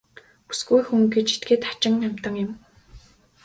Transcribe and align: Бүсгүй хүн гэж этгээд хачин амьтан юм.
Бүсгүй 0.47 0.81
хүн 0.85 1.01
гэж 1.13 1.27
этгээд 1.37 1.63
хачин 1.69 1.95
амьтан 2.07 2.35
юм. 2.45 2.51